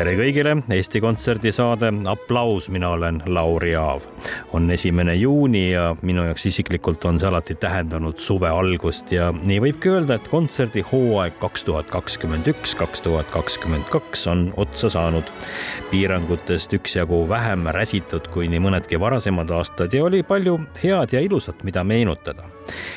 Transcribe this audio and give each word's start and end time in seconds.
Tere 0.00 0.14
kõigile, 0.16 0.54
Eesti 0.72 1.00
Kontserdi 1.04 1.50
saade 1.52 1.90
Applaus, 2.08 2.70
mina 2.72 2.88
olen 2.94 3.18
Lauri 3.28 3.74
Aav. 3.76 4.06
on 4.56 4.70
esimene 4.70 5.14
juuni 5.14 5.72
ja 5.72 5.90
minu 6.02 6.24
jaoks 6.24 6.46
isiklikult 6.46 7.04
on 7.04 7.18
see 7.20 7.28
alati 7.28 7.54
tähendanud 7.60 8.16
suve 8.16 8.48
algust 8.48 9.12
ja 9.12 9.28
nii 9.32 9.58
võibki 9.60 9.90
öelda, 9.92 10.16
et 10.16 10.28
kontserdihooaeg 10.32 11.36
kaks 11.42 11.66
tuhat 11.68 11.90
kakskümmend 11.92 12.48
üks, 12.48 12.72
kaks 12.80 13.04
tuhat 13.04 13.28
kakskümmend 13.34 13.90
kaks 13.92 14.24
on 14.26 14.46
otsa 14.56 14.88
saanud. 14.90 15.28
piirangutest 15.90 16.72
üksjagu 16.80 17.26
vähem 17.28 17.68
räsitud 17.76 18.30
kui 18.32 18.48
nii 18.48 18.62
mõnedki 18.62 19.00
varasemad 19.00 19.50
aastad 19.50 19.92
ja 19.92 20.04
oli 20.04 20.22
palju 20.22 20.60
head 20.82 21.12
ja 21.12 21.20
ilusat, 21.20 21.64
mida 21.64 21.84
meenutada 21.84 22.48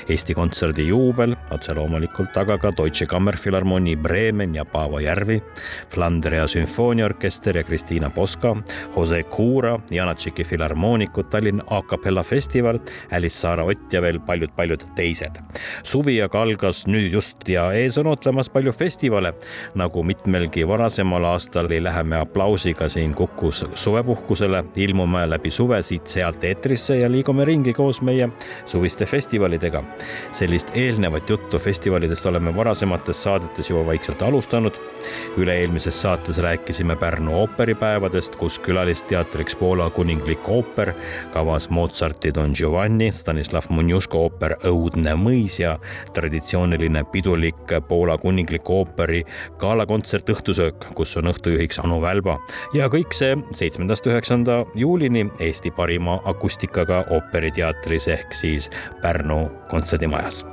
Eesti 0.09 0.33
Kontserdi 0.33 0.87
juubel, 0.87 1.35
otse 1.51 1.73
loomulikult, 1.73 2.37
aga 2.37 2.57
ka 2.57 2.71
Deutsche 2.77 3.05
Kammerfilharmonie 3.05 3.95
Bremen 3.95 4.55
ja 4.55 4.65
Paavo 4.65 4.99
Järvi, 4.99 5.41
Flandria 5.89 6.47
sümfooniaorkester 6.47 7.57
ja 7.57 7.63
Kristiina 7.63 8.09
Poska, 8.09 8.55
Jose 8.95 9.23
Cura, 9.23 9.79
Janatšiki 9.91 10.43
filharmoonikud, 10.43 11.29
Tallinna 11.29 11.63
A 11.67 11.81
Capella 11.81 12.23
festival, 12.23 12.79
Alice 13.11 13.35
Saara 13.35 13.63
Ott 13.63 13.93
ja 13.93 14.01
veel 14.01 14.19
paljud-paljud 14.19 14.83
teised. 14.95 15.39
suvi 15.83 16.21
aga 16.21 16.41
algas 16.41 16.83
nüüd 16.87 17.13
just 17.13 17.47
ja 17.49 17.71
ees 17.73 17.97
on 17.97 18.07
ootamas 18.07 18.49
palju 18.49 18.71
festivale. 18.71 19.33
nagu 19.75 20.03
mitmelgi 20.03 20.67
varasemal 20.67 21.25
aastal 21.25 21.71
ei 21.71 21.83
lähe 21.83 22.03
me 22.03 22.15
aplausiga 22.17 22.89
siin 22.89 23.13
Kukus 23.13 23.65
suvepuhkusele, 23.73 24.63
ilmume 24.75 25.29
läbi 25.29 25.51
suve 25.51 25.81
siit-sealt 25.81 26.43
eetrisse 26.43 26.97
ja 26.97 27.11
liigume 27.11 27.45
ringi 27.45 27.73
koos 27.73 28.01
meie 28.01 28.29
suviste 28.65 29.05
festivalidega 29.05 29.62
festivalidega. 29.63 29.83
sellist 30.31 30.67
eelnevat 30.75 31.29
juttu 31.29 31.59
festivalidest 31.59 32.25
oleme 32.25 32.55
varasemates 32.55 33.23
saadetes 33.23 33.69
juba 33.69 33.85
vaikselt 33.85 34.21
alustanud. 34.21 34.73
üle-eelmises 35.37 36.01
saates 36.01 36.37
rääkisime 36.37 36.95
Pärnu 36.95 37.39
ooperipäevadest, 37.39 38.35
kus 38.35 38.59
külalisteatriks 38.59 39.55
Poola 39.55 39.89
kuninglik 39.89 40.49
ooper 40.49 40.93
kavas 41.33 41.69
Mozarti 41.69 42.33
Don 42.33 42.51
Giovanni, 42.55 43.11
Stanislav 43.11 43.63
Munjuško 43.69 44.17
ooper 44.17 44.55
Õudne 44.63 45.15
mõis 45.15 45.59
ja 45.59 45.79
traditsiooniline 46.13 47.03
pidulik 47.11 47.73
Poola 47.87 48.17
kuninglik 48.17 48.69
ooperi 48.69 49.23
galakontsert 49.57 50.29
Õhtusöök, 50.29 50.93
kus 50.95 51.17
on 51.17 51.27
õhtujuhiks 51.33 51.79
Anu 51.83 52.01
Välba 52.01 52.39
ja 52.73 52.87
kõik 52.87 53.13
see 53.13 53.35
seitsmendast 53.53 54.07
üheksanda 54.07 54.65
juulini 54.75 55.27
Eesti 55.39 55.71
parima 55.71 56.19
akustikaga 56.25 57.05
ooperiteatris 57.11 58.07
ehk 58.07 58.33
siis 58.33 58.69
Pärnu 59.01 59.52
quando 59.69 59.87
se 59.87 59.97
demais 59.97 60.45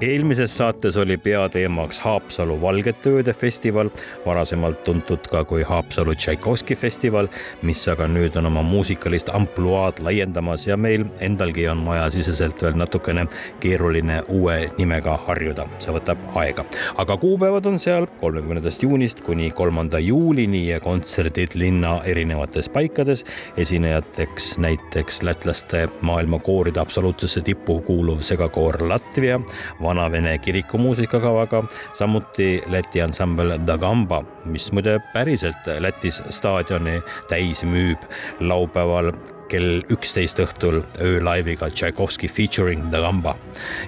eelmises 0.00 0.56
saates 0.56 0.96
oli 0.96 1.16
peateemaks 1.16 1.98
Haapsalu 2.00 2.60
Valgete 2.60 3.10
ööde 3.16 3.32
festival, 3.34 3.88
varasemalt 4.26 4.82
tuntud 4.84 5.24
ka 5.32 5.44
kui 5.48 5.62
Haapsalu 5.64 6.14
Tšaikovski 6.14 6.76
festival, 6.76 7.28
mis 7.62 7.86
aga 7.88 8.08
nüüd 8.10 8.36
on 8.36 8.50
oma 8.50 8.62
muusikalist 8.66 9.30
ampluaad 9.32 10.02
laiendamas 10.04 10.66
ja 10.66 10.76
meil 10.76 11.06
endalgi 11.24 11.64
on 11.72 11.80
majasiseselt 11.86 12.60
veel 12.62 12.76
natukene 12.76 13.24
keeruline 13.60 14.20
uue 14.28 14.58
nimega 14.76 15.16
harjuda, 15.28 15.64
see 15.80 15.96
võtab 15.96 16.20
aega. 16.36 16.66
aga 16.96 17.16
kuupäevad 17.16 17.66
on 17.66 17.80
seal 17.80 18.06
kolmekümnendast 18.20 18.82
juunist 18.82 19.24
kuni 19.24 19.50
kolmanda 19.50 19.98
juulini 19.98 20.66
ja 20.68 20.80
kontserdid 20.80 21.56
linna 21.56 22.02
erinevates 22.04 22.68
paikades, 22.68 23.24
esinejateks 23.56 24.58
näiteks 24.58 25.22
lätlaste 25.22 25.88
maailmakooride 26.00 26.80
absoluutsesse 26.80 27.40
tippu 27.40 27.80
kuuluv 27.80 28.20
segakoor 28.20 28.82
Latvia 28.88 29.40
vanavene 29.86 30.36
kirikumuusikakavaga, 30.42 31.62
samuti 31.94 32.62
Läti 32.72 33.02
ansambel 33.02 33.56
Dagamba, 33.66 34.22
mis 34.44 34.68
muide 34.72 34.98
päriselt 35.14 35.70
Lätis 35.80 36.22
staadioni 36.30 37.00
täis 37.30 37.62
müüb. 37.64 38.02
Laupäeval 38.40 39.12
kell 39.48 39.82
üksteist 39.92 40.40
õhtul 40.42 40.80
öölaiviga 41.00 41.68
Tšaikovski 41.70 42.28
featuring 42.28 42.88
The 42.90 43.00
Gamba. 43.00 43.36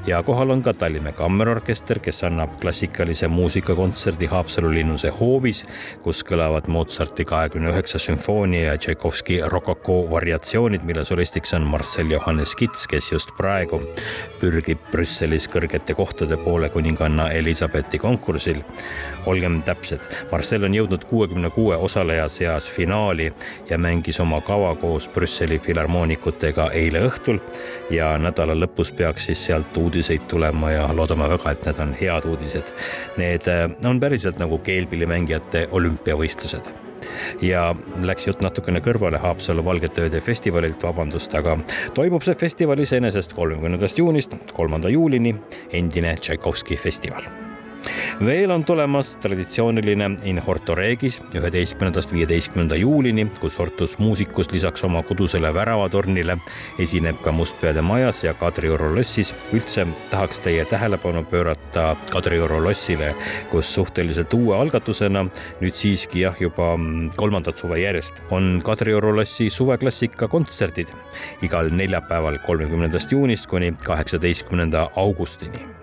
ja 0.06 0.22
kohal 0.22 0.50
on 0.50 0.62
ka 0.62 0.72
Tallinna 0.74 1.12
Kammerorkester, 1.12 1.98
kes 1.98 2.22
annab 2.24 2.58
klassikalise 2.60 3.28
muusikakontserdi 3.28 4.26
Haapsalu 4.26 4.70
linnuse 4.74 5.10
hoovis, 5.20 5.64
kus 6.02 6.22
kõlavad 6.24 6.68
Mozarti 6.68 7.24
kahekümne 7.24 7.72
üheksa 7.72 7.98
sümfoonia 7.98 8.72
ja 8.72 8.76
Tšaikovski 8.78 9.40
rokoko 9.46 9.98
variatsioonid, 10.10 10.84
mille 10.86 11.04
solistiks 11.04 11.54
on 11.54 11.66
Marcel 11.66 12.10
Johannes 12.10 12.54
Kits, 12.54 12.86
kes 12.86 13.12
just 13.12 13.34
praegu 13.36 13.82
pürgib 14.40 14.78
Brüsselis 14.92 15.48
kõrgete 15.50 15.94
kohtade 15.94 16.36
poole 16.36 16.68
kuninganna 16.68 17.30
Elizabethi 17.32 17.98
konkursil. 17.98 18.62
olgem 19.26 19.62
täpsed, 19.62 20.00
Marcel 20.32 20.64
on 20.64 20.74
jõudnud 20.74 21.04
kuuekümne 21.04 21.50
kuue 21.50 21.76
osaleja 21.76 22.28
seas 22.28 22.68
finaali 22.70 23.32
ja 23.70 23.78
mängis 23.78 24.20
oma 24.20 24.40
kava 24.40 24.74
koos 24.76 25.08
Brüsseli 25.08 25.47
Brüsseli 25.48 25.64
filharmoonikutega 25.64 26.66
eile 26.76 27.00
õhtul 27.08 27.38
ja 27.90 28.10
nädala 28.20 28.52
lõpus 28.58 28.90
peaks 28.92 29.30
siis 29.30 29.46
sealt 29.48 29.76
uudiseid 29.80 30.26
tulema 30.28 30.74
ja 30.74 30.82
loodame 30.92 31.28
väga, 31.28 31.54
et 31.54 31.64
need 31.64 31.80
on 31.80 31.94
head 31.96 32.28
uudised. 32.28 32.72
Need 33.16 33.48
äh, 33.48 33.64
on 33.88 34.00
päriselt 34.00 34.38
nagu 34.42 34.58
keelpillimängijate 34.58 35.68
olümpiavõistlused 35.72 36.68
ja 37.40 37.70
läks 38.04 38.26
jutt 38.28 38.44
natukene 38.44 38.84
kõrvale 38.84 39.22
Haapsalu 39.22 39.64
Valgete 39.64 40.04
Ööde 40.04 40.20
festivalilt, 40.20 40.82
vabandust, 40.84 41.32
aga 41.34 41.56
toimub 41.96 42.26
see 42.26 42.36
festival 42.36 42.84
iseenesest 42.84 43.32
kolmekümnendast 43.38 44.04
juunist 44.04 44.36
kolmanda 44.52 44.92
juulini, 44.92 45.36
endine 45.72 46.16
Tšaikovski 46.20 46.76
festival 46.76 47.47
veel 48.24 48.50
on 48.50 48.64
tulemas 48.64 49.14
traditsiooniline 49.22 50.10
In 50.28 50.38
Horto 50.38 50.74
Regis 50.74 51.20
üheteistkümnendast 51.34 52.12
viieteistkümnenda 52.12 52.76
juulini, 52.76 53.26
kus 53.40 53.58
Hortus 53.58 53.98
muusikus 53.98 54.50
lisaks 54.52 54.84
oma 54.84 55.02
kodusele 55.02 55.52
väravatornile 55.54 56.38
esineb 56.78 57.20
ka 57.24 57.32
Mustpeade 57.32 57.82
majas 57.82 58.24
ja 58.24 58.34
Kadrioru 58.34 58.94
lossis. 58.96 59.34
üldse 59.52 59.86
tahaks 60.10 60.40
teie 60.40 60.64
tähelepanu 60.64 61.24
pöörata 61.24 61.96
Kadrioru 62.10 62.62
lossile, 62.64 63.14
kus 63.50 63.74
suhteliselt 63.74 64.34
uue 64.34 64.56
algatusena 64.56 65.26
nüüd 65.60 65.74
siiski 65.74 66.20
jah, 66.20 66.36
juba 66.40 66.74
kolmandat 67.16 67.58
suve 67.58 67.80
järjest 67.80 68.22
on 68.30 68.60
Kadrioru 68.64 69.16
lossi 69.16 69.50
suveklassika 69.50 70.28
kontserdid 70.28 70.92
igal 71.42 71.70
neljapäeval, 71.70 72.38
kolmekümnendast 72.46 73.12
juunist 73.12 73.46
kuni 73.46 73.72
kaheksateistkümnenda 73.84 74.90
augustini 74.96 75.77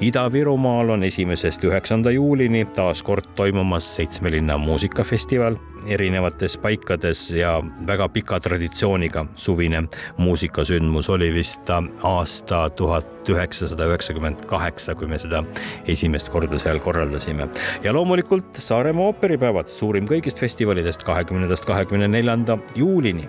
Ida-Virumaal 0.00 0.90
on 0.90 1.04
esimesest 1.04 1.64
üheksanda 1.64 2.10
juulini 2.14 2.64
taas 2.76 3.02
kord 3.02 3.32
toimumas 3.36 3.88
seitsme 3.96 4.30
linna 4.30 4.58
muusikafestival 4.58 5.56
erinevates 5.86 6.56
paikades 6.58 7.30
ja 7.30 7.62
väga 7.86 8.08
pika 8.08 8.40
traditsiooniga 8.40 9.26
suvine 9.36 9.82
muusikasündmus 10.18 11.10
oli 11.10 11.30
vist 11.34 11.70
aasta 12.02 12.70
tuhat 12.70 13.28
üheksasada 13.28 13.88
üheksakümmend 13.90 14.44
kaheksa, 14.46 14.94
kui 14.94 15.08
me 15.08 15.18
seda 15.18 15.42
esimest 15.86 16.28
korda 16.32 16.58
seal 16.58 16.78
korraldasime. 16.78 17.48
ja 17.82 17.92
loomulikult 17.92 18.54
Saaremaa 18.58 19.12
ooperipäevad, 19.12 19.68
suurim 19.68 20.08
kõigist 20.08 20.38
festivalidest 20.40 21.04
kahekümnendast 21.04 21.64
kahekümne 21.64 22.08
neljanda 22.08 22.58
juulini 22.76 23.28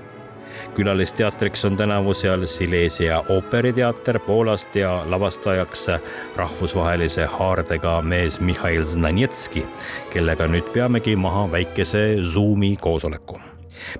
külalisteatriks 0.75 1.65
on 1.65 1.77
tänavu 1.77 2.13
seal 2.13 2.45
Silesia 2.45 3.23
ooperiteater 3.29 4.19
Poolast 4.19 4.75
ja 4.75 5.03
lavastajaks 5.05 5.87
rahvusvahelise 6.35 7.25
haardega 7.25 8.01
mees 8.01 8.39
Mihhail 8.39 8.85
Znanetski, 8.85 9.65
kellega 10.13 10.47
nüüd 10.47 10.73
peamegi 10.73 11.15
maha 11.15 11.51
väikese 11.51 12.17
Zoomi 12.23 12.75
koosoleku 12.81 13.48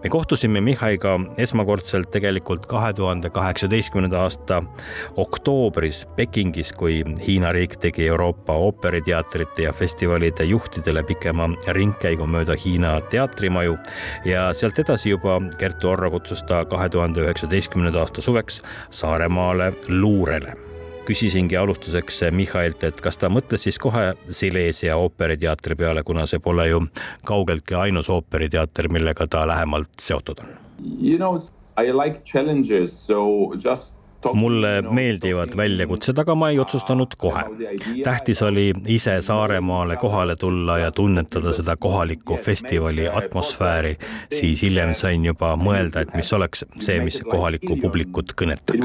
me 0.04 0.10
kohtusime 0.10 0.62
Mihhaiga 0.62 1.20
esmakordselt 1.38 2.12
tegelikult 2.12 2.66
kahe 2.70 2.94
tuhande 2.94 3.30
kaheksateistkümnenda 3.30 4.22
aasta 4.22 4.62
oktoobris 5.18 6.06
Pekingis, 6.16 6.74
kui 6.74 7.04
Hiina 7.28 7.52
riik 7.56 7.78
tegi 7.80 8.08
Euroopa 8.08 8.54
ooperiteatrite 8.54 9.64
ja 9.64 9.74
festivalide 9.74 10.44
juhtidele 10.44 11.04
pikema 11.04 11.50
ringkäigu 11.68 12.28
mööda 12.28 12.58
Hiina 12.66 13.00
teatrimaju. 13.02 13.78
Ja 14.26 14.50
sealt 14.54 14.80
edasi 14.80 15.14
juba 15.16 15.40
Kertu 15.58 15.94
Orro 15.94 16.12
kutsus 16.12 16.44
ta 16.44 16.66
kahe 16.66 16.90
tuhande 16.90 17.26
üheksateistkümnenda 17.26 18.06
aasta 18.06 18.22
suveks 18.22 18.62
Saaremaale 18.90 19.74
luurele 19.90 20.69
küsisingi 21.10 21.58
alustuseks 21.58 22.22
Mihhailt, 22.36 22.84
et 22.86 23.00
kas 23.02 23.18
ta 23.18 23.32
mõtles 23.34 23.64
siis 23.66 23.80
kohe 23.82 24.12
Silesia 24.30 24.98
ooperiteatri 25.02 25.78
peale, 25.80 26.04
kuna 26.06 26.28
see 26.30 26.42
pole 26.44 26.68
ju 26.70 26.84
kaugeltki 27.26 27.78
ainus 27.80 28.12
ooperiteater, 28.14 28.92
millega 28.94 29.28
ta 29.28 29.46
lähemalt 29.50 29.96
seotud 30.02 30.44
on. 30.44 30.54
You 31.02 31.18
know, 31.18 31.40
I 31.80 31.92
like 31.92 32.24
challenges, 32.24 32.94
so 32.94 33.52
just 33.58 34.04
mulle 34.34 34.82
meeldivad 34.82 35.56
väljakutsed, 35.58 36.18
aga 36.18 36.36
ma 36.36 36.50
ei 36.50 36.60
otsustanud 36.60 37.16
kohe. 37.18 37.44
tähtis 38.04 38.42
oli 38.42 38.74
ise 38.88 39.22
Saaremaale 39.22 39.98
kohale 39.98 40.36
tulla 40.36 40.78
ja 40.78 40.92
tunnetada 40.92 41.54
seda 41.54 41.78
kohalikku 41.78 42.38
festivali 42.38 43.08
atmosfääri, 43.14 43.96
siis 44.34 44.62
hiljem 44.62 44.94
sain 44.94 45.26
juba 45.26 45.56
mõelda, 45.56 46.02
et 46.02 46.14
mis 46.14 46.34
oleks 46.34 46.66
see, 46.80 47.00
mis 47.04 47.22
kohalikku 47.32 47.78
publikut 47.82 48.34
kõnetaks. 48.42 48.80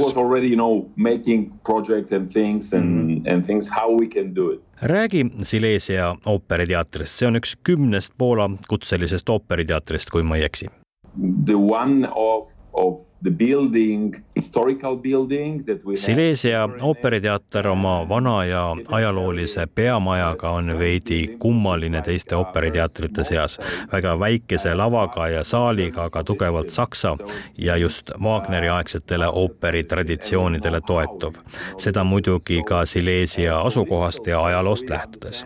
räägi 4.82 5.26
Silesia 5.42 6.14
ooperiteatrist, 6.26 7.18
see 7.18 7.28
on 7.28 7.36
üks 7.40 7.54
kümnest 7.62 8.12
Poola 8.18 8.50
kutselisest 8.68 9.28
ooperiteatrist, 9.28 10.10
kui 10.10 10.22
ma 10.22 10.36
ei 10.36 10.44
eksi. 10.44 10.68
The 11.46 11.54
one 11.54 12.08
of 12.10 12.50
Silesia 15.94 16.68
ooperiteater 16.82 17.68
oma 17.68 18.08
vana 18.08 18.44
ja 18.44 18.76
ajaloolise 18.88 19.66
peamajaga 19.74 20.50
on 20.50 20.78
veidi 20.78 21.36
kummaline 21.38 22.02
teiste 22.02 22.36
ooperiteatrite 22.36 23.24
seas. 23.24 23.58
väga 23.92 24.18
väikese 24.20 24.74
lavaga 24.74 25.28
ja 25.28 25.44
saaliga, 25.44 26.04
aga 26.04 26.24
tugevalt 26.24 26.70
saksa 26.70 27.16
ja 27.58 27.76
just 27.76 28.10
Wagneri 28.22 28.68
aegsetele 28.68 29.28
ooperitraditsioonidele 29.28 30.80
toetuv. 30.80 31.34
seda 31.78 32.04
muidugi 32.04 32.62
ka 32.62 32.86
Silesia 32.86 33.60
asukohast 33.60 34.26
ja 34.26 34.44
ajaloost 34.44 34.90
lähtudes. 34.90 35.44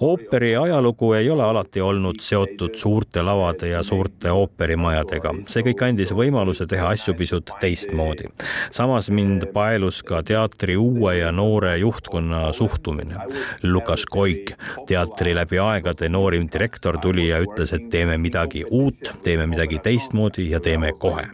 ooperi 0.00 0.56
ajalugu 0.56 1.12
ei 1.12 1.30
ole 1.30 1.42
alati 1.42 1.80
olnud 1.80 2.20
seotud 2.20 2.74
suurte 2.74 3.22
lavade 3.22 3.68
ja 3.68 3.82
suurte 3.82 4.30
ooperimajadega. 4.30 5.34
see 5.46 5.62
kõik 5.62 5.84
andis 5.88 6.14
võimaluse 6.14 6.65
teha 6.68 6.88
asju 6.94 7.14
pisut 7.14 7.50
teistmoodi. 7.60 8.30
samas 8.70 9.10
mind 9.10 9.46
paelus 9.52 10.02
ka 10.02 10.22
teatri 10.22 10.76
uue 10.76 11.16
ja 11.18 11.32
noore 11.32 11.76
juhtkonna 11.78 12.52
suhtumine. 12.52 13.16
Lukas 13.62 14.06
Koik, 14.10 14.52
teatri 14.86 15.34
läbi 15.34 15.58
aegade 15.58 16.08
noorim 16.08 16.48
direktor, 16.52 16.98
tuli 16.98 17.28
ja 17.28 17.40
ütles, 17.40 17.74
et 17.74 17.88
teeme 17.90 18.18
midagi 18.18 18.64
uut, 18.70 19.12
teeme 19.22 19.46
midagi 19.46 19.78
teistmoodi 19.78 20.50
ja 20.50 20.60
teeme 20.60 20.92
kohe. 20.98 21.26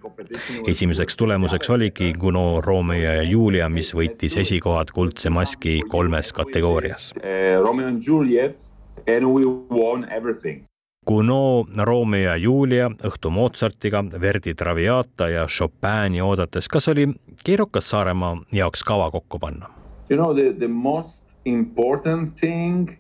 esimeseks 0.69 1.17
tulemuseks 1.17 1.71
oligi 1.71 2.13
Guno 2.13 2.61
Romeo 2.61 3.13
ja 3.13 3.23
Julia, 3.23 3.69
mis 3.69 3.95
võitis 3.95 4.37
esikohad 4.39 4.91
Kuldse 4.95 5.31
maski 5.31 5.81
kolmes 5.89 6.33
kategoorias. 6.33 7.13
Romeo 7.63 7.87
and 7.87 8.03
Juliet 8.07 8.73
and 9.07 9.27
we 9.27 9.45
won 9.71 10.07
everything. 10.11 10.63
Gounod, 11.07 11.73
Romeo 11.83 12.31
ja 12.31 12.37
Julia, 12.37 12.91
õhtu 13.05 13.31
Mozartiga, 13.35 14.05
Verdi 14.21 14.55
Traviata 14.55 15.27
ja 15.29 15.47
Chopini 15.51 16.23
oodates, 16.23 16.69
kas 16.71 16.87
oli 16.89 17.09
keerukas 17.45 17.91
Saaremaa 17.91 18.37
jaoks 18.53 18.85
kava 18.87 19.11
kokku 19.11 19.39
panna? 19.43 19.71
You 20.09 20.17
know 20.17 20.35
the, 20.35 20.53
the 20.59 20.69
most 20.69 21.32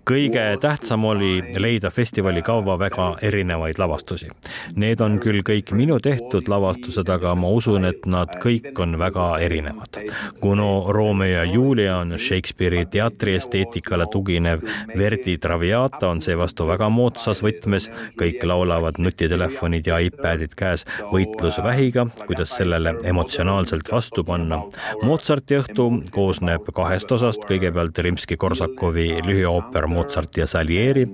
kõige 0.09 0.43
tähtsam 0.61 1.05
oli 1.05 1.43
leida 1.63 1.91
festivali 1.91 2.43
kava 2.43 2.75
väga 2.79 3.07
erinevaid 3.23 3.79
lavastusi. 3.79 4.31
Need 4.77 5.01
on 5.01 5.19
küll 5.23 5.45
kõik 5.47 5.71
minu 5.77 6.01
tehtud 6.03 6.49
lavastused, 6.51 7.09
aga 7.09 7.35
ma 7.39 7.53
usun, 7.55 7.87
et 7.87 8.07
nad 8.07 8.33
kõik 8.43 8.79
on 8.83 8.99
väga 8.99 9.27
erinevad. 9.47 10.01
Kuno 10.41 10.91
Romeo 10.93 11.29
ja 11.29 11.45
Julia 11.45 11.99
on 12.01 12.17
Shakespeare'i 12.19 12.87
teatriesteetikale 12.91 14.09
tuginev, 14.11 14.67
Verdi 14.99 15.37
Traviata 15.39 16.11
on 16.11 16.21
seevastu 16.21 16.67
väga 16.67 16.91
moodsas 16.91 17.45
võtmes, 17.47 17.89
kõik 18.19 18.43
laulavad 18.43 18.99
nutitelefonid 18.99 19.87
ja 19.87 20.01
iPadid 20.03 20.59
käes, 20.59 20.87
võitlus 21.13 21.61
vähiga, 21.63 22.09
kuidas 22.27 22.57
sellele 22.59 22.97
emotsionaalselt 23.05 23.93
vastu 23.93 24.27
panna. 24.27 24.65
Mozarti 25.03 25.61
õhtu 25.63 25.89
koosneb 26.11 26.67
kahest 26.75 27.13
osast, 27.13 27.47
kõigepealt 27.47 27.99
Rimski 28.03 28.32
Rimski-Korsakovi 28.33 29.21
lühiooper 29.25 29.87
Mozart 29.87 30.37
ja 30.37 30.47
Salieri, 30.47 31.07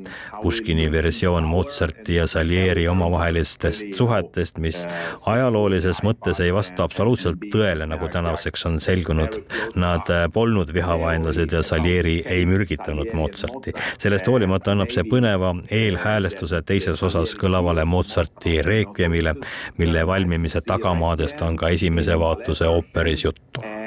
Puškini 0.43 0.93
versioon 0.93 1.44
Mozarti 1.44 2.15
ja 2.15 2.26
Salieri 2.26 2.88
omavahelistest 2.88 3.94
suhetest, 3.94 4.59
mis 4.59 4.87
ajaloolises 5.26 6.03
mõttes 6.03 6.41
ei 6.41 6.53
vasta 6.55 6.85
absoluutselt 6.85 7.43
tõele, 7.53 7.87
nagu 7.87 8.09
tänaseks 8.09 8.67
on 8.67 8.79
selgunud. 8.81 9.41
Nad 9.76 10.11
polnud 10.32 10.70
vihavaenlased 10.75 11.53
ja 11.53 11.62
Salieri 11.62 12.23
ei 12.26 12.47
mürgitanud 12.47 13.12
Mozarti. 13.12 13.73
sellest 13.99 14.26
hoolimata 14.26 14.73
annab 14.73 14.91
see 14.91 15.03
põneva 15.03 15.55
eelhäälestuse 15.70 16.62
teises 16.62 17.03
osas 17.03 17.35
kõlavale 17.35 17.85
Mozarti 17.85 18.62
reekviemile, 18.62 19.35
mille 19.79 20.06
valmimise 20.06 20.61
tagamaadest 20.67 21.43
on 21.43 21.56
ka 21.56 21.69
esimese 21.69 22.19
vaatuse 22.19 22.69
ooperis 22.69 23.25
juttu 23.25 23.78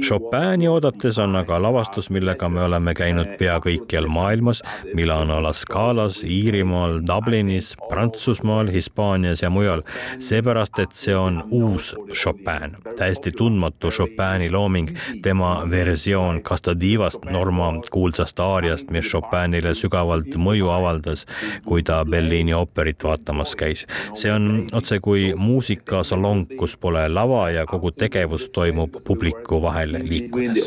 Chopini 0.00 0.68
oodates 0.68 1.18
on 1.18 1.36
aga 1.36 1.58
lavastus, 1.62 2.10
millega 2.10 2.48
me 2.48 2.62
oleme 2.62 2.94
käinud 2.94 3.34
pea 3.38 3.58
kõikjal 3.62 4.06
maailmas, 4.10 4.62
Milano 4.94 5.40
La 5.42 5.52
Scalas, 5.52 6.20
Iirimaal, 6.24 7.00
Dublinis, 7.06 7.74
Prantsusmaal, 7.88 8.70
Hispaanias 8.70 9.42
ja 9.42 9.50
mujal. 9.50 9.82
seepärast, 10.18 10.78
et 10.78 10.92
see 10.92 11.16
on 11.16 11.42
uus 11.50 11.94
Chopin, 12.12 12.76
täiesti 12.96 13.32
tundmatu 13.36 13.90
Chopini 13.90 14.50
looming, 14.50 14.88
tema 15.22 15.62
versioon 15.70 16.42
Castadivast, 16.42 17.24
Norma 17.30 17.72
kuulsast 17.90 18.40
aariast, 18.40 18.90
mis 18.90 19.10
Chopinile 19.10 19.74
sügavalt 19.74 20.34
mõju 20.36 20.70
avaldas, 20.72 21.26
kui 21.66 21.82
ta 21.82 22.04
Berliini 22.04 22.54
ooperit 22.54 23.04
vaatamas 23.04 23.56
käis. 23.56 23.86
see 24.14 24.32
on 24.32 24.66
otsekui 24.72 25.34
muusikasalong, 25.36 26.46
kus 26.58 26.76
pole 26.76 27.08
lava 27.08 27.50
ja 27.50 27.66
kogu 27.66 27.90
tegevus 27.90 28.50
toimub 28.50 29.02
publiku 29.04 29.39
publiku 29.40 29.62
vahel 29.62 29.92
liikudes. 29.92 30.66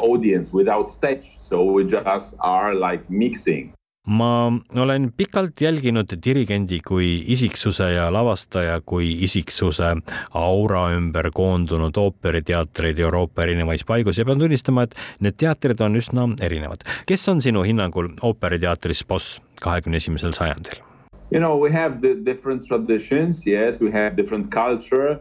ma 4.07 4.51
olen 4.77 5.13
pikalt 5.17 5.61
jälginud 5.61 6.05
dirigendi 6.25 6.79
kui 6.87 7.23
isiksuse 7.27 7.91
ja 7.91 8.13
lavastaja 8.13 8.81
kui 8.85 9.23
isiksuse 9.23 9.95
aura 10.33 10.91
ümber 10.91 11.29
koondunud 11.33 11.95
ooperiteatreid 11.97 12.99
Euroopa 12.99 13.43
erinevates 13.43 13.85
paigus 13.85 14.17
ja 14.17 14.25
pean 14.25 14.39
tunnistama, 14.39 14.83
et 14.83 14.95
need 15.19 15.39
teatrid 15.39 15.79
on 15.79 15.95
üsna 15.95 16.27
erinevad. 16.41 16.83
kes 17.07 17.29
on 17.29 17.41
sinu 17.41 17.63
hinnangul 17.63 18.09
ooperiteatris 18.21 19.05
boss 19.07 19.41
kahekümne 19.61 19.97
esimesel 19.97 20.33
sajandil? 20.33 20.83
You 21.31 21.39
know, 21.39 21.57
we 21.57 21.71
have 21.71 22.01
the 22.01 22.25
different 22.25 22.67
traditions, 22.67 23.47
yes, 23.47 23.81
we 23.81 23.91
have 23.91 24.17
different 24.17 24.51
culture 24.51 25.19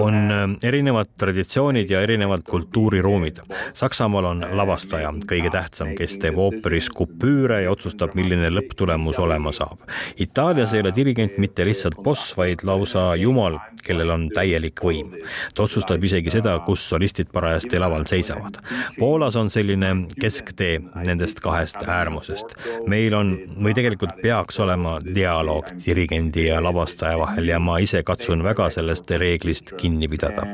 on 0.00 0.14
äh, 0.14 0.68
erinevad 0.68 1.06
traditsioonid 1.18 1.90
ja 1.90 2.00
erinevad 2.00 2.42
kultuuriruumid. 2.50 3.38
Saksamaal 3.74 4.24
on 4.24 4.44
lavastaja 4.56 5.12
kõige 5.28 5.50
tähtsam, 5.52 5.92
kes 5.98 6.16
teeb 6.22 6.38
ooperis 6.40 6.88
kupüüre 6.90 7.62
ja 7.62 7.72
otsustab, 7.72 8.14
milline 8.16 8.50
lõpptulemus 8.50 9.18
olema 9.20 9.52
saab. 9.52 9.84
Itaalias 10.20 10.74
ei 10.74 10.84
ole 10.84 10.94
dirigent 10.96 11.38
mitte 11.38 11.64
lihtsalt 11.68 11.98
boss, 12.02 12.32
vaid 12.36 12.64
lausa 12.64 13.14
jumal, 13.20 13.58
kellel 13.86 14.10
on 14.10 14.28
täielik 14.34 14.80
võim. 14.82 15.12
ta 15.54 15.62
otsustab 15.62 16.04
isegi 16.04 16.30
seda, 16.30 16.56
kus 16.66 16.88
solistid 16.88 17.28
parajasti 17.32 17.78
laval 17.78 18.06
seisavad. 18.08 18.58
Poolas 18.98 19.36
on 19.36 19.50
selline 19.50 19.92
kesktee 20.20 20.80
nendest 21.06 21.40
kahest 21.40 21.82
äärmusest. 21.86 22.56
meil 22.86 23.14
on 23.14 23.36
või 23.62 23.74
tegelikult 23.74 24.16
peaks 24.22 24.60
olema 24.60 24.98
dialoog 25.14 25.68
dirigendi 25.86 26.46
ja 26.48 26.62
lavastaja 26.62 27.18
vahel 27.18 27.48
ja 27.48 27.58
ma 27.58 27.78
ise 27.78 28.02
katsun 28.02 28.42
väga 28.42 28.70
selle 28.70 28.85
sellest 28.86 29.10
reeglist 29.10 29.72
kinni 29.76 30.06
pidada. 30.08 30.46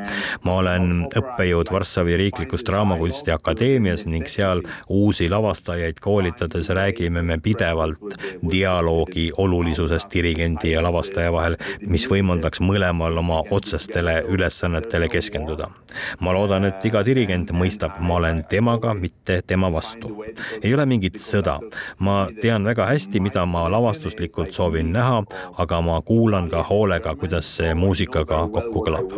ma 0.44 0.54
olen 0.56 1.06
õppejõud 1.18 1.68
Varssavi 1.72 2.16
Riiklikus 2.16 2.64
Draamakunsti 2.64 3.32
Akadeemias 3.34 4.06
ning 4.06 4.26
seal 4.26 4.62
uusi 4.90 5.28
lavastajaid 5.28 6.00
koolitades 6.00 6.68
räägime 6.68 7.22
me 7.22 7.38
pidevalt 7.42 8.16
dialoogi 8.50 9.30
olulisusest 9.36 10.08
dirigendi 10.14 10.72
ja 10.72 10.82
lavastaja 10.82 11.32
vahel, 11.32 11.56
mis 11.86 12.06
võimaldaks 12.08 12.62
mõlemal 12.64 13.18
oma 13.18 13.42
otsestele 13.50 14.22
ülesannetele 14.28 15.08
keskenduda. 15.08 15.68
ma 16.20 16.32
loodan, 16.32 16.64
et 16.64 16.84
iga 16.84 17.04
dirigent 17.04 17.50
mõistab, 17.52 18.00
ma 18.00 18.14
olen 18.14 18.44
temaga, 18.48 18.94
mitte 18.94 19.42
tema 19.46 19.72
vastu. 19.72 20.24
ei 20.62 20.74
ole 20.74 20.86
mingit 20.86 21.20
sõda. 21.20 21.58
ma 21.98 22.28
tean 22.40 22.64
väga 22.64 22.86
hästi, 22.86 23.20
mida 23.20 23.46
ma 23.46 23.68
lavastuslikult 23.70 24.52
soovin 24.52 24.92
näha, 24.92 25.22
aga 25.58 25.80
ma 25.80 26.00
kuulan 26.00 26.48
ka 26.48 26.62
hoolega, 26.62 27.14
kuidas 27.16 27.56
see 27.56 27.74
muusika 27.74 28.21
muusikaga 28.22 28.48
kokku 28.48 28.84
kõlab. 28.86 29.12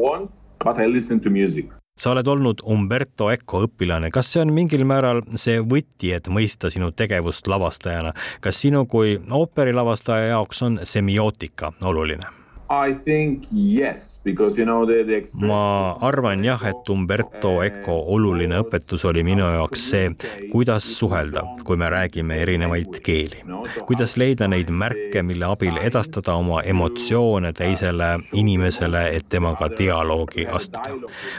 sa 1.97 2.11
oled 2.11 2.27
olnud 2.27 2.63
Umberto 2.67 3.31
Eco 3.31 3.63
õpilane, 3.69 4.11
kas 4.11 4.33
see 4.33 4.43
on 4.43 4.53
mingil 4.53 4.85
määral 4.85 5.23
see 5.37 5.61
võti, 5.61 6.11
et 6.15 6.27
mõista 6.27 6.71
sinu 6.71 6.91
tegevust 6.91 7.47
lavastajana, 7.47 8.13
kas 8.41 8.61
sinu 8.61 8.87
kui 8.87 9.21
ooperilavastaja 9.31 10.33
jaoks 10.35 10.63
on 10.63 10.81
semiootika 10.83 11.73
oluline? 11.83 12.44
I 12.71 12.95
think 12.95 13.45
yes, 13.53 14.21
because 14.25 14.57
you 14.59 14.65
know 14.65 14.87
the, 14.87 15.05
the 15.05 15.15
experience. 15.15 15.49
ma 15.53 15.99
arvan 16.01 16.45
jah, 16.45 16.63
et 16.65 16.89
Umberto 16.89 17.59
Eco 17.63 17.93
oluline 18.15 18.57
õpetus 18.63 19.05
oli 19.05 19.21
minu 19.27 19.45
jaoks 19.45 19.83
see, 19.91 20.07
kuidas 20.49 20.87
suhelda, 20.97 21.43
kui 21.65 21.77
me 21.77 21.91
räägime 21.93 22.39
erinevaid 22.41 23.01
keeli. 23.05 23.43
kuidas 23.85 24.17
leida 24.17 24.49
neid 24.49 24.73
märke, 24.73 25.21
mille 25.23 25.45
abil 25.45 25.77
edastada 25.83 26.39
oma 26.41 26.63
emotsioone 26.65 27.53
teisele 27.53 28.09
inimesele, 28.33 29.05
et 29.19 29.29
temaga 29.29 29.69
dialoogi 29.69 30.49
astuda. 30.49 30.97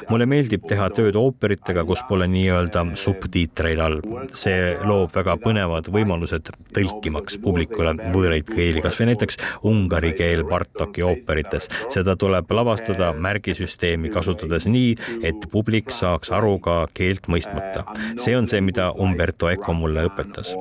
mulle 0.09 0.29
meeldib 0.29 0.69
teha 0.69 0.91
tööd 0.93 1.17
ooperitega, 1.17 1.87
kus 1.89 2.05
pole 2.07 2.29
nii-öelda 2.29 2.85
subtiitreid 2.93 3.81
all. 3.81 3.97
see 4.33 4.77
loob 4.85 5.09
väga 5.15 5.39
põnevad 5.41 5.89
võimalused 5.89 6.53
tõlkimaks 6.77 7.41
publikule 7.41 7.97
võõraid 8.13 8.45
keeli, 8.53 8.85
kasvõi 8.85 9.09
näiteks 9.15 9.41
ungari 9.65 10.13
keel 10.13 10.45
Bartoki 10.45 11.14
ooperites. 11.15 11.69
seda 11.89 12.15
tuleb 12.15 12.51
lavastada 12.51 13.11
märgisüsteemi 13.13 14.11
kasutades 14.13 14.67
nii, 14.67 14.95
et 15.23 15.47
publik 15.51 15.91
saaks 15.95 16.31
aru 16.35 16.57
ka 16.59 16.77
keelt 16.93 17.29
mõistmata. 17.31 17.85
see 18.21 18.35
on 18.37 18.47
see, 18.47 18.61
mida 18.61 18.91
Umberto 18.91 19.49
Eco 19.49 19.73
mulle 19.73 20.05
õpetas. 20.09 20.53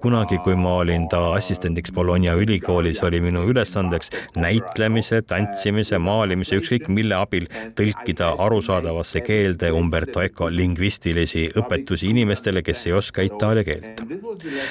kunagi, 0.00 0.38
kui 0.44 0.56
ma 0.56 0.76
olin 0.82 1.08
ta 1.08 1.32
assistendiks 1.34 1.92
Bologna 1.92 2.34
ülikoolis, 2.34 3.02
oli 3.04 3.20
minu 3.20 3.44
ülesandeks 3.50 4.10
näitlemise, 4.36 5.22
tantsimise, 5.22 5.98
maalimise, 5.98 6.56
ükskõik 6.60 6.88
mille 6.88 7.14
abil 7.14 7.46
tõlkida 7.78 8.34
arusaadavasse 8.38 9.20
keelde 9.26 9.72
Umberto 9.72 10.22
Eco 10.22 10.50
lingvistilisi 10.50 11.48
õpetusi 11.60 12.10
inimestele, 12.10 12.62
kes 12.62 12.86
ei 12.86 12.92
oska 12.92 13.22
itaalia 13.26 13.64
keelt. 13.64 14.02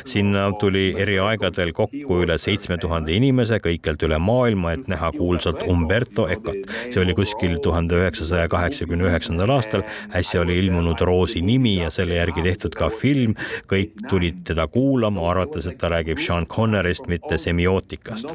sinna 0.05 0.49
tuli 0.59 0.93
eri 0.97 1.19
aegadel 1.19 1.71
kokku 1.73 2.21
üle 2.23 2.37
seitsme 2.41 2.77
tuhande 2.77 3.13
inimese 3.13 3.59
kõikjalt 3.63 4.03
üle 4.07 4.19
maailma, 4.19 4.73
et 4.73 4.87
näha 4.91 5.11
kuulsat 5.29 5.61
Umberto 5.69 6.27
Ecot. 6.27 6.57
see 6.89 7.01
oli 7.01 7.13
kuskil 7.13 7.57
tuhande 7.61 7.97
üheksasaja 7.99 8.47
kaheksakümne 8.49 9.05
üheksandal 9.05 9.51
aastal, 9.53 9.83
äsja 10.15 10.41
oli 10.41 10.57
ilmunud 10.57 11.01
Roosi 11.05 11.41
nimi 11.45 11.75
ja 11.83 11.91
selle 11.93 12.17
järgi 12.17 12.41
tehtud 12.47 12.73
ka 12.77 12.89
film. 12.89 13.35
kõik 13.69 13.93
tulid 14.09 14.41
teda 14.47 14.65
kuulama, 14.67 15.21
arvates, 15.29 15.67
et 15.69 15.77
ta 15.77 15.89
räägib 15.93 16.19
Sean 16.23 16.47
Connerist, 16.49 17.05
mitte 17.07 17.37
semiootikast. 17.37 18.31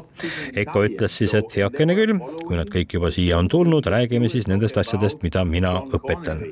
Eco 0.55 0.83
ütles 0.87 1.17
siis, 1.17 1.33
et 1.35 1.55
heakene 1.57 1.95
küll, 1.97 2.15
kui 2.45 2.55
nad 2.55 2.69
kõik 2.71 2.95
juba 2.95 3.11
siia 3.11 3.37
on 3.41 3.49
tulnud, 3.51 3.85
räägime 3.91 4.29
siis 4.31 4.47
nendest 4.47 4.77
asjadest, 4.77 5.23
mida 5.23 5.43
mina 5.45 5.73
õpetan. 5.97 6.45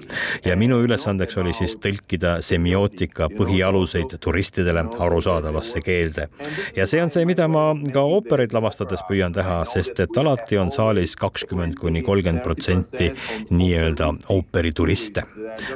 ja 0.46 0.58
minu 0.60 0.82
ülesandeks 0.84 1.38
oli 1.40 1.54
siis 1.54 1.78
tõlkida 1.80 2.36
semiootika 2.42 3.30
põhialuseid 3.32 4.18
turistidele 4.20 4.86
arusaadavasse 5.00 5.80
keelde. 5.86 6.28
ja 6.76 6.88
see 6.88 7.02
on 7.04 7.10
see, 7.10 7.26
mida 7.26 7.48
ma 7.48 7.72
ka 7.94 8.04
oopereid 8.04 8.54
lavastades 8.54 9.06
püüan 9.08 9.34
teha, 9.34 9.64
sest 9.70 10.00
et 10.04 10.18
alati 10.18 10.33
on 10.60 10.72
saalis 10.72 11.16
kakskümmend 11.16 11.76
kuni 11.80 12.02
kolmkümmend 12.02 12.44
protsenti 12.44 13.12
nii-öelda 13.50 14.10
ooperituriste. 14.30 15.24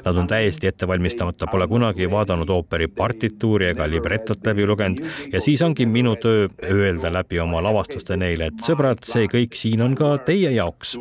Nad 0.05 0.17
on 0.17 0.27
täiesti 0.27 0.67
ettevalmistamata, 0.67 1.47
pole 1.51 1.67
kunagi 1.67 2.09
vaadanud 2.11 2.49
ooperi 2.49 2.87
partituuri 2.87 3.67
ega 3.71 3.89
libretot 3.89 4.45
läbi 4.45 4.65
lugenud 4.65 5.03
ja 5.31 5.41
siis 5.41 5.61
ongi 5.61 5.85
minu 5.85 6.15
töö 6.15 6.47
öelda 6.63 7.13
läbi 7.13 7.39
oma 7.39 7.61
lavastuste 7.63 8.17
neile, 8.17 8.51
et 8.51 8.65
sõbrad, 8.67 9.03
see 9.05 9.29
kõik 9.31 9.57
siin 9.57 9.81
on 9.85 9.95
ka 9.95 10.17
teie 10.25 10.51
jaoks. 10.55 10.97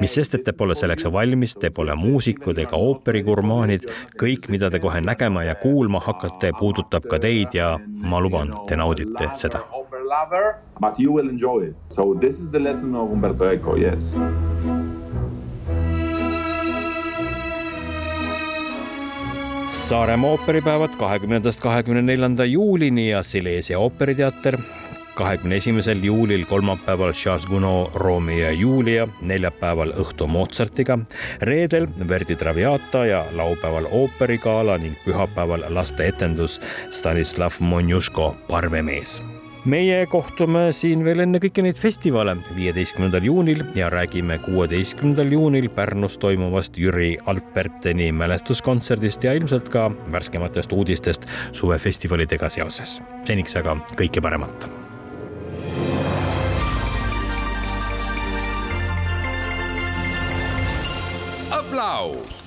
mis 0.00 0.14
sest, 0.14 0.34
et 0.34 0.44
te 0.44 0.52
pole 0.52 0.74
selleks 0.78 1.04
valmis, 1.12 1.54
te 1.54 1.70
pole 1.70 1.94
muusikud 1.98 2.58
ega 2.58 2.76
ooperigurmaanid, 2.76 3.88
kõik, 4.20 4.48
mida 4.48 4.70
te 4.70 4.80
kohe 4.82 5.00
nägema 5.00 5.44
ja 5.44 5.54
kuulma 5.54 6.00
hakkate, 6.00 6.52
puudutab 6.58 7.08
ka 7.10 7.18
teid 7.18 7.54
ja 7.54 7.78
ma 7.82 8.20
luban, 8.20 8.54
te 8.68 8.76
naudite 8.76 9.30
seda 9.34 9.81
lover, 10.12 10.46
but 10.80 10.98
you 10.98 11.12
will 11.12 11.28
enjoy 11.28 11.58
it. 11.68 11.74
So 11.88 12.14
this 12.14 12.40
is 12.40 12.50
the 12.50 12.58
lesson 12.58 12.94
of 12.94 13.10
Umberto 13.10 13.44
Eco, 13.54 13.76
yes. 13.76 14.14
Saaremaa 19.72 20.30
ooperipäevad 20.30 20.94
kahekümnendast 21.00 21.60
kahekümne 21.60 22.02
neljanda 22.02 22.44
juulini 22.44 23.08
ja 23.10 23.22
Silesia 23.22 23.78
ooperiteater 23.78 24.58
kahekümne 25.14 25.56
esimesel 25.56 26.04
juulil, 26.04 26.44
kolmapäeval 26.48 27.12
Charles 27.12 27.46
Gounod 27.46 27.90
Romeo 27.94 28.38
ja 28.38 28.52
Julia, 28.52 29.08
neljapäeval 29.20 29.92
õhtu 30.00 30.26
Mozartiga, 30.26 30.98
reedel 31.40 31.88
Verdi 32.08 32.36
Traviata 32.36 33.04
ja 33.06 33.24
laupäeval 33.36 33.90
ooperigala 33.90 34.78
ning 34.78 34.96
pühapäeval 35.04 35.68
lasteetendus 35.68 36.60
Stanislav 36.90 37.60
Monjuško 37.60 38.34
Parvemees 38.48 39.20
meie 39.64 40.06
kohtume 40.10 40.64
siin 40.74 41.04
veel 41.06 41.22
enne 41.22 41.38
kõiki 41.42 41.62
neid 41.62 41.78
festivale 41.78 42.34
viieteistkümnendal 42.56 43.26
juunil 43.28 43.62
ja 43.78 43.90
räägime 43.92 44.38
kuueteistkümnendal 44.42 45.30
juunil 45.36 45.68
Pärnus 45.70 46.18
toimuvast 46.18 46.78
Jüri 46.78 47.14
Alperteni 47.26 48.10
mälestuskontserdist 48.12 49.24
ja 49.24 49.36
ilmselt 49.38 49.70
ka 49.70 49.88
värskematest 50.12 50.72
uudistest 50.72 51.26
suvefestivalidega 51.52 52.48
seoses. 52.50 53.00
seniks 53.24 53.56
aga 53.56 53.76
kõike 53.94 54.22
paremat. 54.22 54.70
aplaus 61.50 62.41